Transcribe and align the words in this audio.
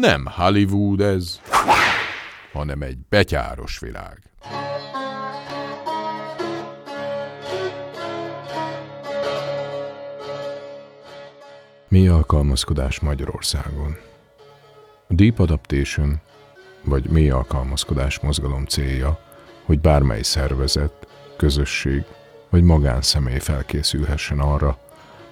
Nem 0.00 0.26
Hollywood 0.26 1.00
ez, 1.00 1.40
hanem 2.52 2.82
egy 2.82 2.98
betyáros 3.08 3.78
világ. 3.78 4.18
Mi 11.88 12.08
alkalmazkodás 12.08 13.00
Magyarországon? 13.00 13.96
Deep 15.08 15.38
Adaptation, 15.38 16.20
vagy 16.84 17.10
mély 17.10 17.30
alkalmazkodás 17.30 18.20
mozgalom 18.20 18.64
célja, 18.64 19.18
hogy 19.64 19.80
bármely 19.80 20.22
szervezet, 20.22 21.06
közösség 21.36 22.04
vagy 22.50 22.62
magánszemély 22.62 23.38
felkészülhessen 23.38 24.38
arra, 24.38 24.78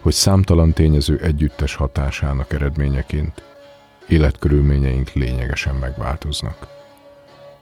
hogy 0.00 0.12
számtalan 0.12 0.72
tényező 0.72 1.18
együttes 1.18 1.74
hatásának 1.74 2.52
eredményeként 2.52 3.51
életkörülményeink 4.12 5.12
lényegesen 5.12 5.74
megváltoznak. 5.74 6.66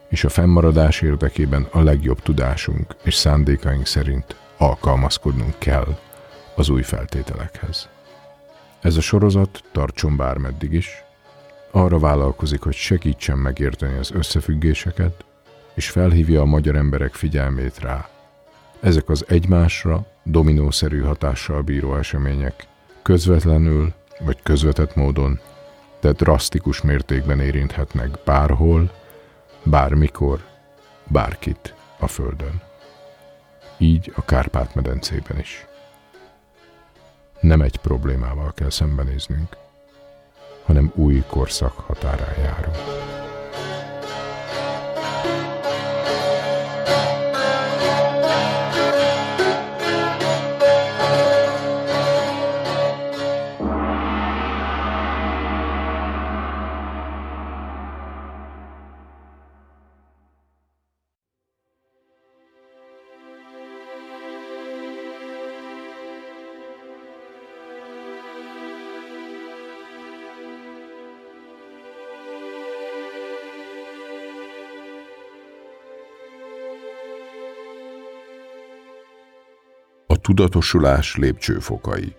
És 0.09 0.25
a 0.25 0.29
fennmaradás 0.29 1.01
érdekében 1.01 1.67
a 1.71 1.81
legjobb 1.81 2.21
tudásunk 2.23 2.97
és 3.03 3.15
szándékaink 3.15 3.87
szerint 3.87 4.37
alkalmazkodnunk 4.57 5.55
kell 5.59 5.99
az 6.55 6.69
új 6.69 6.83
feltételekhez. 6.83 7.89
Ez 8.81 8.97
a 8.97 9.01
sorozat 9.01 9.63
tartson 9.73 10.17
bármeddig 10.17 10.73
is, 10.73 11.05
arra 11.71 11.99
vállalkozik, 11.99 12.61
hogy 12.61 12.75
segítsen 12.75 13.39
megérteni 13.39 13.99
az 13.99 14.11
összefüggéseket, 14.11 15.25
és 15.75 15.91
felhívja 15.91 16.41
a 16.41 16.45
magyar 16.45 16.77
emberek 16.77 17.15
figyelmét 17.15 17.79
rá. 17.79 18.09
Ezek 18.81 19.09
az 19.09 19.25
egymásra 19.29 20.07
dominószerű 20.25 21.01
hatással 21.01 21.63
bíró 21.63 21.97
események 21.97 22.67
közvetlenül 23.03 23.93
vagy 24.25 24.43
közvetett 24.43 24.95
módon, 24.95 25.41
de 26.01 26.13
drasztikus 26.13 26.81
mértékben 26.81 27.41
érinthetnek 27.41 28.19
bárhol, 28.25 28.91
bármikor, 29.63 30.45
bárkit 31.07 31.75
a 31.99 32.07
Földön. 32.07 32.63
Így 33.79 34.13
a 34.17 34.25
Kárpát-medencében 34.25 35.39
is. 35.39 35.67
Nem 37.41 37.61
egy 37.61 37.77
problémával 37.77 38.53
kell 38.55 38.71
szembenéznünk, 38.71 39.57
hanem 40.65 40.93
új 40.95 41.25
korszak 41.29 41.73
határán 41.73 42.39
járunk. 42.39 43.10
Tudatosulás 80.31 81.17
lépcsőfokai. 81.17 82.15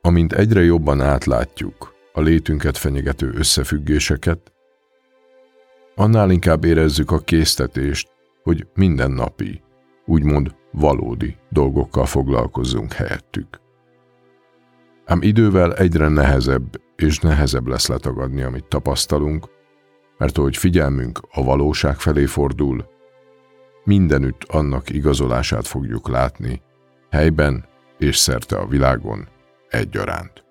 Amint 0.00 0.32
egyre 0.32 0.62
jobban 0.62 1.00
átlátjuk 1.00 1.94
a 2.12 2.20
létünket 2.20 2.76
fenyegető 2.76 3.32
összefüggéseket, 3.34 4.52
annál 5.94 6.30
inkább 6.30 6.64
érezzük 6.64 7.10
a 7.10 7.18
késztetést, 7.18 8.08
hogy 8.42 8.66
mindennapi, 8.74 9.62
úgymond 10.06 10.54
valódi 10.72 11.36
dolgokkal 11.50 12.06
foglalkozzunk 12.06 12.92
helyettük. 12.92 13.60
Ám 15.04 15.22
idővel 15.22 15.74
egyre 15.74 16.08
nehezebb 16.08 16.80
és 16.96 17.18
nehezebb 17.18 17.66
lesz 17.66 17.86
letagadni, 17.86 18.42
amit 18.42 18.64
tapasztalunk, 18.64 19.55
mert 20.18 20.38
ahogy 20.38 20.56
figyelmünk 20.56 21.20
a 21.30 21.42
valóság 21.44 21.96
felé 21.96 22.24
fordul, 22.24 22.88
mindenütt 23.84 24.44
annak 24.44 24.90
igazolását 24.90 25.66
fogjuk 25.66 26.08
látni, 26.08 26.62
helyben 27.10 27.64
és 27.98 28.16
szerte 28.16 28.56
a 28.56 28.66
világon 28.66 29.28
egyaránt. 29.68 30.44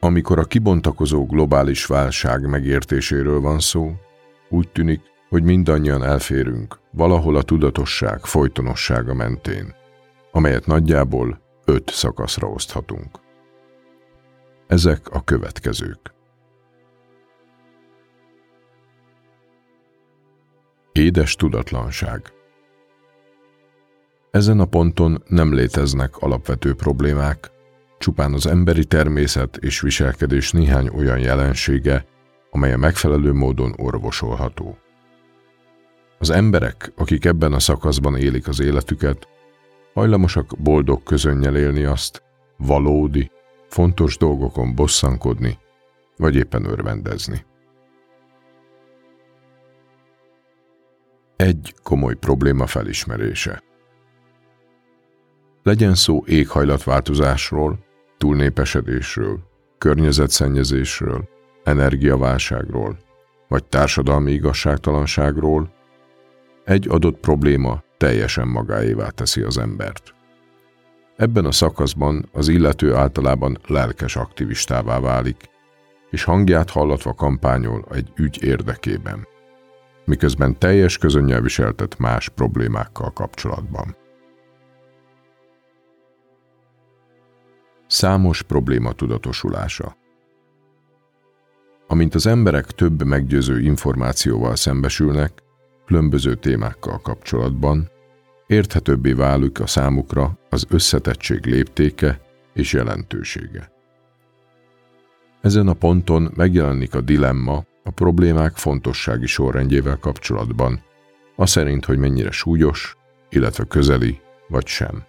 Amikor 0.00 0.38
a 0.38 0.44
kibontakozó 0.44 1.26
globális 1.26 1.86
válság 1.86 2.48
megértéséről 2.48 3.40
van 3.40 3.58
szó, 3.58 3.92
úgy 4.48 4.68
tűnik, 4.68 5.00
hogy 5.28 5.42
mindannyian 5.42 6.04
elférünk 6.04 6.78
valahol 6.90 7.36
a 7.36 7.42
tudatosság 7.42 8.24
folytonossága 8.24 9.14
mentén, 9.14 9.74
amelyet 10.32 10.66
nagyjából 10.66 11.40
öt 11.64 11.90
szakaszra 11.90 12.48
oszthatunk. 12.48 13.08
Ezek 14.66 15.08
a 15.10 15.24
következők. 15.24 16.14
Édes 20.98 21.34
tudatlanság. 21.34 22.32
Ezen 24.30 24.60
a 24.60 24.64
ponton 24.64 25.22
nem 25.28 25.54
léteznek 25.54 26.16
alapvető 26.16 26.74
problémák, 26.74 27.50
csupán 27.98 28.32
az 28.32 28.46
emberi 28.46 28.84
természet 28.84 29.56
és 29.56 29.80
viselkedés 29.80 30.52
néhány 30.52 30.88
olyan 30.88 31.18
jelensége, 31.18 32.06
amely 32.50 32.72
a 32.72 32.76
megfelelő 32.76 33.32
módon 33.32 33.74
orvosolható. 33.76 34.78
Az 36.18 36.30
emberek, 36.30 36.92
akik 36.96 37.24
ebben 37.24 37.52
a 37.52 37.60
szakaszban 37.60 38.16
élik 38.16 38.48
az 38.48 38.60
életüket, 38.60 39.28
hajlamosak 39.94 40.58
boldog 40.58 41.02
közönnyel 41.02 41.56
élni 41.56 41.84
azt, 41.84 42.22
valódi, 42.56 43.30
fontos 43.68 44.16
dolgokon 44.16 44.74
bosszankodni, 44.74 45.58
vagy 46.16 46.36
éppen 46.36 46.64
örvendezni. 46.64 47.44
Egy 51.44 51.74
komoly 51.82 52.14
probléma 52.14 52.66
felismerése. 52.66 53.62
Legyen 55.62 55.94
szó 55.94 56.24
éghajlatváltozásról, 56.26 57.78
túlnépesedésről, 58.18 59.38
környezetszennyezésről, 59.78 61.28
energiaválságról, 61.64 62.98
vagy 63.48 63.64
társadalmi 63.64 64.32
igazságtalanságról, 64.32 65.72
egy 66.64 66.88
adott 66.88 67.18
probléma 67.20 67.82
teljesen 67.96 68.48
magáévá 68.48 69.08
teszi 69.08 69.40
az 69.40 69.58
embert. 69.58 70.14
Ebben 71.16 71.44
a 71.44 71.52
szakaszban 71.52 72.28
az 72.32 72.48
illető 72.48 72.94
általában 72.94 73.58
lelkes 73.66 74.16
aktivistává 74.16 75.00
válik, 75.00 75.36
és 76.10 76.24
hangját 76.24 76.70
hallatva 76.70 77.14
kampányol 77.14 77.84
egy 77.90 78.12
ügy 78.16 78.42
érdekében 78.42 79.32
miközben 80.04 80.58
teljes 80.58 80.98
közönnyel 80.98 81.40
viseltet 81.40 81.98
más 81.98 82.28
problémákkal 82.28 83.12
kapcsolatban. 83.12 83.96
Számos 87.86 88.42
probléma 88.42 88.92
tudatosulása 88.92 89.96
Amint 91.86 92.14
az 92.14 92.26
emberek 92.26 92.64
több 92.64 93.04
meggyőző 93.04 93.60
információval 93.60 94.56
szembesülnek, 94.56 95.42
különböző 95.86 96.34
témákkal 96.34 97.00
kapcsolatban, 97.00 97.90
érthetőbbé 98.46 99.12
válik 99.12 99.60
a 99.60 99.66
számukra 99.66 100.38
az 100.50 100.66
összetettség 100.68 101.46
léptéke 101.46 102.20
és 102.52 102.72
jelentősége. 102.72 103.72
Ezen 105.40 105.68
a 105.68 105.72
ponton 105.72 106.32
megjelenik 106.36 106.94
a 106.94 107.00
dilemma, 107.00 107.64
a 107.84 107.90
problémák 107.90 108.56
fontossági 108.56 109.26
sorrendjével 109.26 109.96
kapcsolatban, 109.96 110.82
a 111.36 111.46
szerint, 111.46 111.84
hogy 111.84 111.98
mennyire 111.98 112.30
súlyos, 112.30 112.96
illetve 113.28 113.64
közeli 113.64 114.20
vagy 114.48 114.66
sem. 114.66 115.04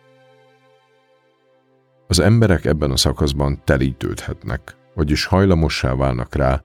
Az 2.08 2.20
emberek 2.20 2.66
ebben 2.66 2.92
a 2.92 2.98
szakaszban 2.98 3.62
telítődhetnek, 3.64 4.76
vagyis 4.94 5.26
hajlamossá 5.26 5.96
válnak 5.96 6.36
rá, 6.36 6.64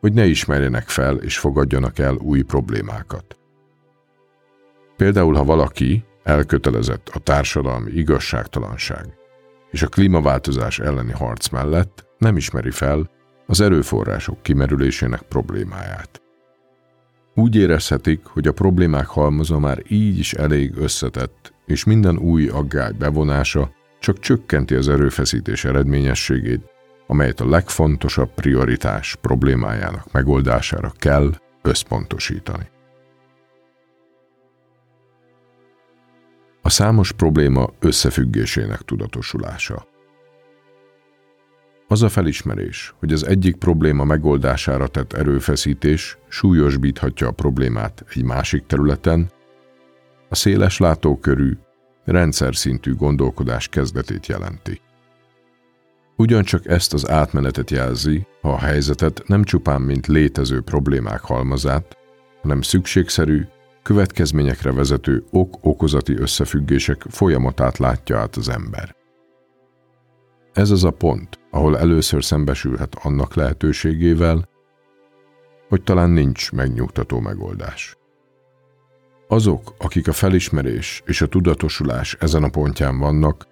hogy 0.00 0.12
ne 0.12 0.26
ismerjenek 0.26 0.88
fel 0.88 1.16
és 1.16 1.38
fogadjanak 1.38 1.98
el 1.98 2.14
új 2.14 2.42
problémákat. 2.42 3.36
Például, 4.96 5.34
ha 5.34 5.44
valaki 5.44 6.04
elkötelezett 6.22 7.08
a 7.08 7.18
társadalmi 7.18 7.90
igazságtalanság 7.90 9.18
és 9.70 9.82
a 9.82 9.88
klímaváltozás 9.88 10.78
elleni 10.78 11.12
harc 11.12 11.48
mellett 11.48 12.06
nem 12.18 12.36
ismeri 12.36 12.70
fel, 12.70 13.10
az 13.50 13.60
erőforrások 13.60 14.42
kimerülésének 14.42 15.22
problémáját. 15.22 16.22
Úgy 17.34 17.56
érezhetik, 17.56 18.24
hogy 18.24 18.46
a 18.46 18.52
problémák 18.52 19.06
halmaza 19.06 19.58
már 19.58 19.82
így 19.88 20.18
is 20.18 20.32
elég 20.32 20.76
összetett 20.76 21.52
és 21.66 21.84
minden 21.84 22.18
új 22.18 22.48
aggály 22.48 22.92
bevonása 22.92 23.70
csak 24.00 24.18
csökkenti 24.18 24.74
az 24.74 24.88
erőfeszítés 24.88 25.64
eredményességét, 25.64 26.60
amelyet 27.06 27.40
a 27.40 27.48
legfontosabb 27.48 28.34
prioritás 28.34 29.16
problémájának 29.20 30.12
megoldására 30.12 30.92
kell 30.96 31.34
összpontosítani. 31.62 32.68
A 36.62 36.70
számos 36.70 37.12
probléma 37.12 37.68
összefüggésének 37.78 38.80
tudatosulása. 38.80 39.89
Az 41.92 42.02
a 42.02 42.08
felismerés, 42.08 42.94
hogy 42.98 43.12
az 43.12 43.26
egyik 43.26 43.56
probléma 43.56 44.04
megoldására 44.04 44.86
tett 44.86 45.12
erőfeszítés 45.12 46.18
súlyosbíthatja 46.28 47.28
a 47.28 47.32
problémát 47.32 48.04
egy 48.14 48.24
másik 48.24 48.66
területen, 48.66 49.30
a 50.28 50.34
széles 50.34 50.78
látókörű, 50.78 51.52
rendszer 52.04 52.54
szintű 52.54 52.94
gondolkodás 52.94 53.68
kezdetét 53.68 54.26
jelenti. 54.26 54.80
Ugyancsak 56.16 56.66
ezt 56.66 56.92
az 56.94 57.08
átmenetet 57.08 57.70
jelzi, 57.70 58.26
ha 58.40 58.52
a 58.52 58.58
helyzetet 58.58 59.22
nem 59.26 59.44
csupán 59.44 59.80
mint 59.80 60.06
létező 60.06 60.60
problémák 60.60 61.20
halmazát, 61.20 61.96
hanem 62.42 62.62
szükségszerű, 62.62 63.46
következményekre 63.82 64.72
vezető 64.72 65.24
ok-okozati 65.30 66.16
összefüggések 66.16 67.04
folyamatát 67.08 67.78
látja 67.78 68.18
át 68.18 68.36
az 68.36 68.48
ember. 68.48 68.96
Ez 70.52 70.70
az 70.70 70.84
a 70.84 70.90
pont, 70.90 71.39
ahol 71.50 71.78
először 71.78 72.24
szembesülhet 72.24 72.94
annak 73.02 73.34
lehetőségével, 73.34 74.48
hogy 75.68 75.82
talán 75.82 76.10
nincs 76.10 76.52
megnyugtató 76.52 77.20
megoldás. 77.20 77.96
Azok, 79.28 79.74
akik 79.78 80.08
a 80.08 80.12
felismerés 80.12 81.02
és 81.06 81.20
a 81.20 81.26
tudatosulás 81.26 82.16
ezen 82.20 82.42
a 82.42 82.48
pontján 82.48 82.98
vannak, 82.98 83.46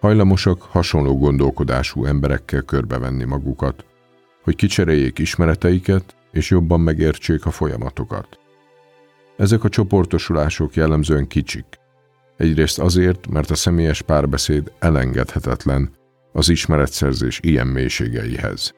hajlamosak 0.00 0.62
hasonló 0.62 1.18
gondolkodású 1.18 2.04
emberekkel 2.04 2.62
körbevenni 2.62 3.24
magukat, 3.24 3.84
hogy 4.42 4.56
kicseréljék 4.56 5.18
ismereteiket 5.18 6.16
és 6.32 6.50
jobban 6.50 6.80
megértsék 6.80 7.46
a 7.46 7.50
folyamatokat. 7.50 8.38
Ezek 9.36 9.64
a 9.64 9.68
csoportosulások 9.68 10.74
jellemzően 10.74 11.26
kicsik. 11.26 11.66
Egyrészt 12.36 12.78
azért, 12.78 13.28
mert 13.28 13.50
a 13.50 13.54
személyes 13.54 14.02
párbeszéd 14.02 14.72
elengedhetetlen 14.78 15.97
az 16.38 16.48
ismeretszerzés 16.48 17.40
ilyen 17.42 17.66
mélységeihez. 17.66 18.74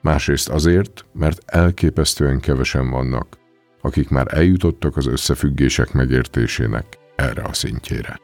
Másrészt 0.00 0.48
azért, 0.48 1.06
mert 1.12 1.42
elképesztően 1.46 2.40
kevesen 2.40 2.90
vannak, 2.90 3.38
akik 3.80 4.08
már 4.08 4.26
eljutottak 4.34 4.96
az 4.96 5.06
összefüggések 5.06 5.92
megértésének 5.92 6.98
erre 7.16 7.42
a 7.42 7.52
szintjére. 7.52 8.20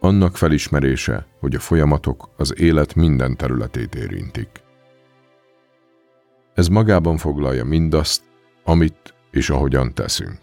Annak 0.00 0.36
felismerése, 0.36 1.26
hogy 1.40 1.54
a 1.54 1.60
folyamatok 1.60 2.28
az 2.36 2.60
élet 2.60 2.94
minden 2.94 3.36
területét 3.36 3.94
érintik. 3.94 4.48
Ez 6.54 6.68
magában 6.68 7.16
foglalja 7.16 7.64
mindazt, 7.64 8.22
amit 8.64 9.14
és 9.30 9.50
ahogyan 9.50 9.94
teszünk. 9.94 10.40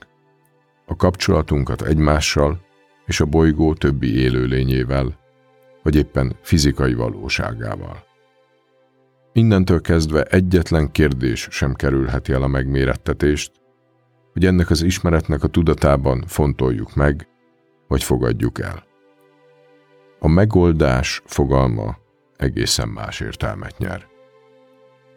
A 0.86 0.96
kapcsolatunkat 0.96 1.82
egymással 1.82 2.68
és 3.10 3.20
a 3.20 3.26
bolygó 3.26 3.74
többi 3.74 4.20
élőlényével, 4.20 5.20
vagy 5.84 5.96
éppen 5.96 6.36
fizikai 6.42 6.94
valóságával. 6.94 8.06
Innentől 9.34 9.82
kezdve 9.82 10.24
egyetlen 10.24 10.92
kérdés 10.92 11.48
sem 11.52 11.74
kerülheti 11.74 12.32
el 12.32 12.42
a 12.42 12.48
megmérettetést, 12.48 13.52
hogy 14.34 14.46
ennek 14.46 14.70
az 14.70 14.82
ismeretnek 14.82 15.44
a 15.44 15.48
tudatában 15.48 16.24
fontoljuk 16.28 16.96
meg, 16.96 17.28
vagy 17.88 18.04
fogadjuk 18.04 18.60
el. 18.60 18.84
A 20.20 20.28
megoldás 20.28 21.22
fogalma 21.26 21.98
egészen 22.38 22.88
más 22.88 23.20
értelmet 23.20 23.78
nyer. 23.78 24.08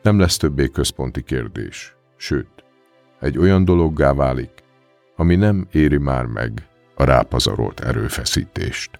Nem 0.02 0.18
lesz 0.18 0.36
többé 0.36 0.68
központi 0.68 1.22
kérdés, 1.22 1.96
sőt, 2.16 2.64
egy 3.20 3.38
olyan 3.38 3.64
dologgá 3.64 4.12
válik, 4.12 4.52
ami 5.16 5.36
nem 5.36 5.66
éri 5.72 5.98
már 5.98 6.24
meg 6.24 6.70
a 7.02 7.04
rápazarolt 7.04 7.80
erőfeszítést. 7.80 8.90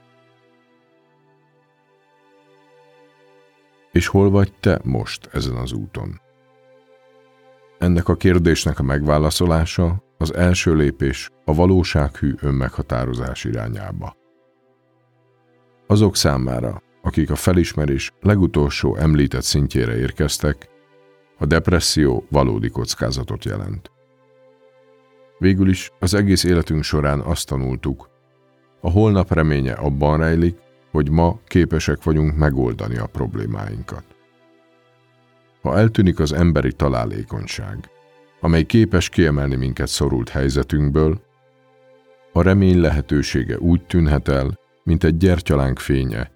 És 3.93 4.07
hol 4.07 4.31
vagy 4.31 4.53
te 4.61 4.81
most 4.85 5.29
ezen 5.33 5.57
az 5.57 5.73
úton? 5.73 6.21
Ennek 7.79 8.09
a 8.09 8.17
kérdésnek 8.17 8.79
a 8.79 8.83
megválaszolása 8.83 10.03
az 10.19 10.35
első 10.35 10.75
lépés 10.75 11.31
a 11.45 11.55
valósághű 11.55 12.35
önmeghatározás 12.41 13.45
irányába. 13.45 14.17
Azok 15.87 16.17
számára, 16.17 16.83
akik 17.03 17.31
a 17.31 17.37
felismerés 17.37 18.13
legutolsó 18.21 18.97
említett 18.97 19.43
szintjére 19.43 19.97
érkeztek, 19.97 20.69
a 21.39 21.47
depresszió 21.47 22.27
valódi 22.31 22.69
kockázatot 22.69 23.45
jelent. 23.45 23.92
Végül 25.43 25.69
is 25.69 25.91
az 25.99 26.15
egész 26.15 26.45
életünk 26.45 26.83
során 26.83 27.21
azt 27.21 27.47
tanultuk, 27.47 28.09
a 28.81 28.91
holnap 28.91 29.33
reménye 29.33 29.73
abban 29.73 30.19
rejlik, 30.19 30.57
hogy 30.91 31.11
ma 31.11 31.39
képesek 31.47 32.03
vagyunk 32.03 32.37
megoldani 32.37 32.97
a 32.97 33.07
problémáinkat. 33.07 34.05
Ha 35.63 35.79
eltűnik 35.79 36.19
az 36.19 36.33
emberi 36.33 36.73
találékonyság, 36.73 37.91
amely 38.41 38.63
képes 38.63 39.09
kiemelni 39.09 39.57
minket 39.57 39.89
szorult 39.89 40.29
helyzetünkből, 40.29 41.21
a 42.33 42.43
remény 42.43 42.81
lehetősége 42.81 43.59
úgy 43.59 43.85
tűnhet 43.87 44.29
el, 44.29 44.59
mint 44.85 45.05
egy 45.05 45.17
gyertyalánk 45.17 45.79
fénye, 45.79 46.31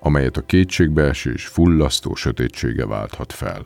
amelyet 0.00 0.36
a 0.36 0.46
kétségbeesés 0.46 1.46
fullasztó 1.46 2.14
sötétsége 2.14 2.86
válthat 2.86 3.32
fel. 3.32 3.64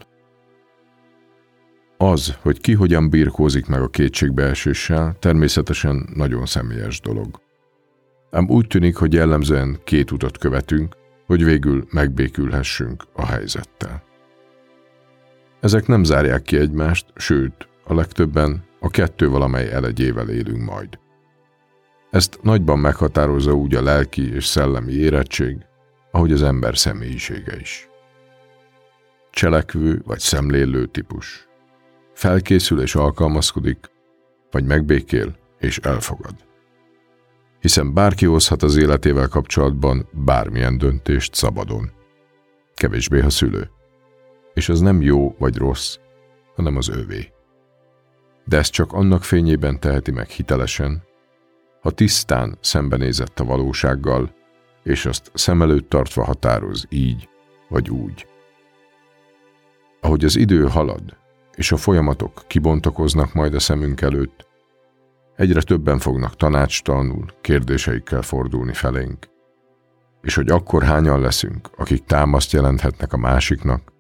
Az, 2.01 2.37
hogy 2.41 2.61
ki 2.61 2.75
hogyan 2.75 3.11
birkózik 3.11 3.67
meg 3.67 3.81
a 3.81 3.89
kétségbeeséssel, 3.89 5.17
természetesen 5.19 6.09
nagyon 6.15 6.47
személyes 6.47 7.01
dolog. 7.01 7.41
Ám 8.31 8.49
úgy 8.49 8.67
tűnik, 8.67 8.97
hogy 8.97 9.13
jellemzően 9.13 9.79
két 9.85 10.11
utat 10.11 10.39
követünk, 10.39 10.97
hogy 11.27 11.45
végül 11.45 11.87
megbékülhessünk 11.91 13.05
a 13.13 13.27
helyzettel. 13.27 14.03
Ezek 15.61 15.87
nem 15.87 16.05
zárják 16.05 16.43
ki 16.43 16.57
egymást, 16.57 17.07
sőt, 17.17 17.69
a 17.85 17.95
legtöbben 17.95 18.65
a 18.81 18.91
kettő 18.91 19.29
valamely 19.29 19.73
elegyével 19.73 20.29
élünk 20.29 20.65
majd. 20.65 20.99
Ezt 22.11 22.39
nagyban 22.43 22.79
meghatározza 22.79 23.53
úgy 23.53 23.75
a 23.75 23.83
lelki 23.83 24.35
és 24.35 24.47
szellemi 24.47 24.93
érettség, 24.93 25.57
ahogy 26.11 26.33
az 26.33 26.43
ember 26.43 26.79
személyisége 26.79 27.57
is. 27.61 27.89
Cselekvő 29.31 30.03
vagy 30.05 30.19
szemlélő 30.19 30.87
típus. 30.87 31.48
Felkészül 32.19 32.81
és 32.81 32.95
alkalmazkodik, 32.95 33.79
vagy 34.51 34.65
megbékél 34.65 35.39
és 35.59 35.79
elfogad. 35.79 36.35
Hiszen 37.61 37.95
bárki 37.95 38.27
hozhat 38.27 38.63
az 38.63 38.77
életével 38.77 39.29
kapcsolatban 39.29 40.09
bármilyen 40.13 40.79
döntést 40.79 41.35
szabadon. 41.35 41.91
Kevésbé, 42.75 43.21
ha 43.21 43.31
szülő. 43.31 43.71
És 44.55 44.69
az 44.69 44.81
nem 44.81 45.03
jó 45.03 45.35
vagy 45.39 45.57
rossz, 45.57 45.97
hanem 46.57 46.77
az 46.77 46.89
ővé. 46.89 47.33
De 48.45 48.57
ezt 48.57 48.73
csak 48.73 48.93
annak 48.93 49.25
fényében 49.25 49.81
teheti 49.81 50.11
meg 50.11 50.29
hitelesen, 50.29 51.03
ha 51.81 51.91
tisztán 51.91 52.59
szembenézett 52.61 53.41
a 53.41 53.45
valósággal, 53.45 54.35
és 54.83 55.07
azt 55.07 55.31
szem 55.35 55.63
előtt 55.63 55.89
tartva 55.89 56.25
határoz 56.25 56.87
így 56.89 57.29
vagy 57.69 57.91
úgy. 57.91 58.27
Ahogy 60.01 60.25
az 60.25 60.37
idő 60.37 60.67
halad, 60.69 61.17
és 61.59 61.73
a 61.73 61.77
folyamatok 61.77 62.43
kibontakoznak 62.47 63.35
majd 63.35 63.55
a 63.55 63.59
szemünk 63.59 64.01
előtt, 64.01 64.47
egyre 65.37 65.63
többen 65.63 65.99
fognak 65.99 66.37
tanácstalanul, 66.37 67.27
kérdéseikkel 67.41 68.23
fordulni 68.23 68.73
felénk. 68.73 69.27
És 70.23 70.35
hogy 70.35 70.51
akkor 70.51 70.83
hányan 70.83 71.21
leszünk, 71.21 71.69
akik 71.77 72.05
támaszt 72.05 72.53
jelenthetnek 72.53 73.13
a 73.13 73.17
másiknak, 73.17 73.93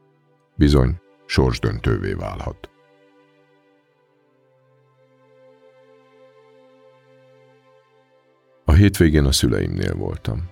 bizony 0.55 1.01
sorsdöntővé 1.27 2.13
válhat. 2.13 2.71
A 8.65 8.73
hétvégén 8.73 9.25
a 9.25 9.33
szüleimnél 9.33 9.95
voltam. 9.95 10.51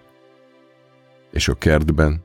És 1.30 1.48
a 1.48 1.54
kertben, 1.54 2.24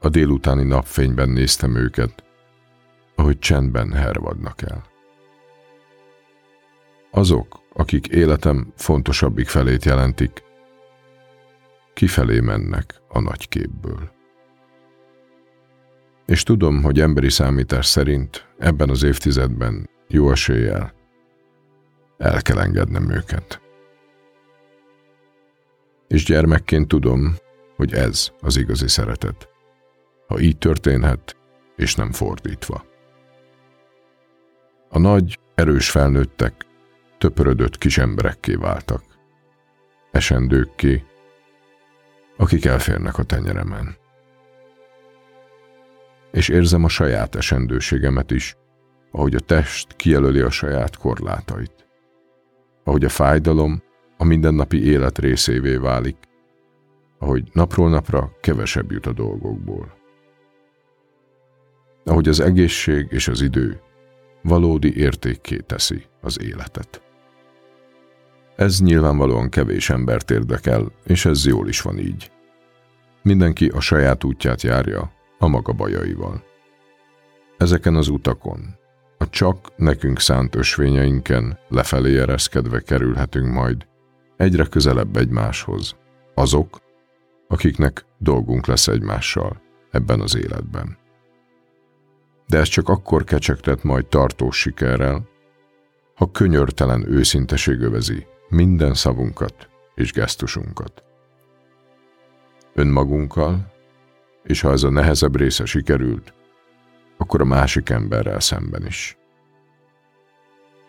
a 0.00 0.08
délutáni 0.08 0.64
napfényben 0.64 1.28
néztem 1.28 1.76
őket, 1.76 2.24
ahogy 3.20 3.38
csendben 3.38 3.92
hervadnak 3.92 4.62
el. 4.62 4.84
Azok, 7.10 7.60
akik 7.72 8.06
életem 8.06 8.72
fontosabbik 8.76 9.48
felét 9.48 9.84
jelentik, 9.84 10.42
kifelé 11.94 12.40
mennek 12.40 13.00
a 13.08 13.20
nagy 13.20 13.48
képből. 13.48 14.10
És 16.26 16.42
tudom, 16.42 16.82
hogy 16.82 17.00
emberi 17.00 17.30
számítás 17.30 17.86
szerint 17.86 18.48
ebben 18.58 18.90
az 18.90 19.02
évtizedben 19.02 19.90
jó 20.08 20.30
eséllyel 20.30 20.92
El 22.18 22.42
kell 22.42 22.58
engednem 22.58 23.10
őket. 23.10 23.60
És 26.08 26.24
gyermekként 26.24 26.88
tudom, 26.88 27.34
hogy 27.76 27.94
ez 27.94 28.30
az 28.40 28.56
igazi 28.56 28.88
szeretet. 28.88 29.48
Ha 30.26 30.40
így 30.40 30.58
történhet, 30.58 31.36
és 31.76 31.94
nem 31.94 32.12
fordítva. 32.12 32.89
A 34.92 34.98
nagy, 34.98 35.38
erős 35.54 35.90
felnőttek 35.90 36.66
töpörödött 37.18 37.78
kis 37.78 37.98
emberekké 37.98 38.54
váltak. 38.54 39.02
Esendőkké, 40.10 41.04
akik 42.36 42.64
elférnek 42.64 43.18
a 43.18 43.22
tenyeremen. 43.22 43.96
És 46.32 46.48
érzem 46.48 46.84
a 46.84 46.88
saját 46.88 47.34
esendőségemet 47.34 48.30
is, 48.30 48.56
ahogy 49.10 49.34
a 49.34 49.40
test 49.40 49.96
kijelöli 49.96 50.40
a 50.40 50.50
saját 50.50 50.96
korlátait. 50.96 51.86
Ahogy 52.84 53.04
a 53.04 53.08
fájdalom 53.08 53.82
a 54.16 54.24
mindennapi 54.24 54.84
élet 54.84 55.18
részévé 55.18 55.76
válik, 55.76 56.16
ahogy 57.18 57.48
napról 57.52 57.88
napra 57.88 58.32
kevesebb 58.40 58.92
jut 58.92 59.06
a 59.06 59.12
dolgokból. 59.12 59.98
Ahogy 62.04 62.28
az 62.28 62.40
egészség 62.40 63.06
és 63.10 63.28
az 63.28 63.40
idő 63.40 63.80
valódi 64.42 64.96
értékké 64.96 65.56
teszi 65.56 66.04
az 66.20 66.40
életet. 66.40 67.02
Ez 68.56 68.80
nyilvánvalóan 68.80 69.48
kevés 69.48 69.90
embert 69.90 70.30
érdekel, 70.30 70.92
és 71.04 71.24
ez 71.24 71.46
jól 71.46 71.68
is 71.68 71.80
van 71.80 71.98
így. 71.98 72.30
Mindenki 73.22 73.68
a 73.68 73.80
saját 73.80 74.24
útját 74.24 74.62
járja, 74.62 75.12
a 75.38 75.46
maga 75.46 75.72
bajaival. 75.72 76.42
Ezeken 77.56 77.94
az 77.94 78.08
utakon, 78.08 78.78
a 79.18 79.28
csak 79.28 79.76
nekünk 79.76 80.20
szánt 80.20 80.54
ösvényeinken 80.54 81.58
lefelé 81.68 82.18
ereszkedve 82.18 82.80
kerülhetünk 82.80 83.52
majd 83.52 83.86
egyre 84.36 84.64
közelebb 84.64 85.16
egymáshoz, 85.16 85.96
azok, 86.34 86.80
akiknek 87.48 88.04
dolgunk 88.18 88.66
lesz 88.66 88.88
egymással 88.88 89.60
ebben 89.90 90.20
az 90.20 90.36
életben. 90.36 90.99
De 92.50 92.58
ez 92.58 92.68
csak 92.68 92.88
akkor 92.88 93.24
kecsegtet 93.24 93.82
majd 93.82 94.06
tartós 94.06 94.58
sikerrel, 94.58 95.28
ha 96.14 96.30
könyörtelen 96.30 97.12
őszinteség 97.12 97.80
övezi 97.80 98.26
minden 98.48 98.94
szavunkat 98.94 99.68
és 99.94 100.12
gesztusunkat. 100.12 101.02
Önmagunkkal, 102.74 103.72
és 104.42 104.60
ha 104.60 104.70
ez 104.70 104.82
a 104.82 104.90
nehezebb 104.90 105.36
része 105.36 105.64
sikerült, 105.64 106.34
akkor 107.16 107.40
a 107.40 107.44
másik 107.44 107.88
emberrel 107.88 108.40
szemben 108.40 108.86
is. 108.86 109.16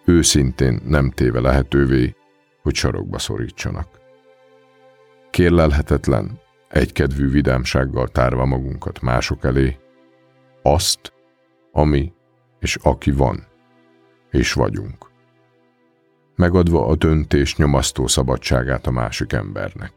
Őszintén 0.06 0.82
nem 0.86 1.12
téve 1.12 1.39
lehetővé, 1.39 2.15
hogy 2.62 2.75
sarokba 2.75 3.20
szorítsanak. 3.20 3.88
Kérlelhetetlen, 5.30 6.39
egykedvű 6.68 7.30
vidámsággal 7.30 8.08
tárva 8.08 8.46
magunkat 8.46 9.01
mások 9.01 9.44
elé, 9.44 9.77
azt, 10.62 11.13
ami 11.72 12.13
és 12.60 12.75
aki 12.75 13.12
van, 13.12 13.48
és 14.32 14.54
vagyunk. 14.54 15.10
Megadva 16.36 16.86
a 16.88 16.96
döntés 16.96 17.56
nyomasztó 17.56 18.08
szabadságát 18.08 18.88
a 18.88 18.92
másik 18.92 19.34
embernek. 19.34 19.94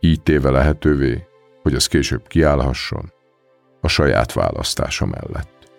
Így 0.00 0.22
téve 0.22 0.50
lehetővé, 0.50 1.26
hogy 1.62 1.74
az 1.74 1.86
később 1.86 2.26
kiállhasson 2.26 3.12
a 3.80 3.88
saját 3.88 4.32
választása 4.32 5.06
mellett. 5.06 5.70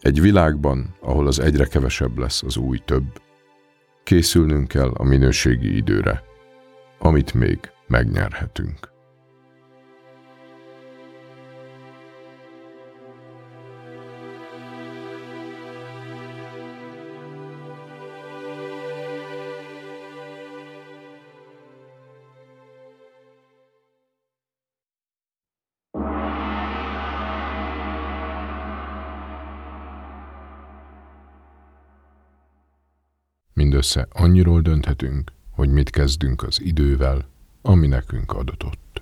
Egy 0.00 0.20
világban, 0.20 0.96
ahol 1.00 1.26
az 1.26 1.38
egyre 1.38 1.64
kevesebb 1.64 2.18
lesz 2.18 2.42
az 2.42 2.56
új 2.56 2.78
több, 2.78 3.20
készülnünk 4.04 4.68
kell 4.68 4.88
a 4.88 5.04
minőségi 5.04 5.76
időre, 5.76 6.22
amit 7.02 7.34
még 7.34 7.58
megnyerhetünk. 7.86 8.90
Mindössze 33.54 34.06
annyiról 34.12 34.60
dönthetünk, 34.60 35.32
hogy 35.62 35.70
mit 35.70 35.90
kezdünk 35.90 36.42
az 36.42 36.60
idővel, 36.60 37.28
ami 37.62 37.86
nekünk 37.86 38.32
adatott. 38.32 39.01